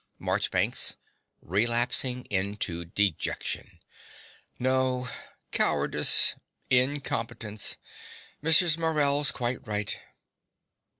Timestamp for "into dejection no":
2.31-5.07